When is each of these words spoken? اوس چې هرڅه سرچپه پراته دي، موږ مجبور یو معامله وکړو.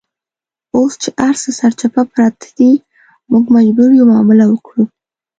اوس 0.75 0.93
چې 1.01 1.09
هرڅه 1.19 1.49
سرچپه 1.59 2.01
پراته 2.11 2.47
دي، 2.57 2.71
موږ 3.31 3.43
مجبور 3.55 3.89
یو 3.97 4.05
معامله 4.11 4.45
وکړو. 4.47 4.83